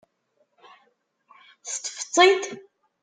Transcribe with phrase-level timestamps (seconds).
[1.67, 2.43] Teṭṭfeḍ-tt-id?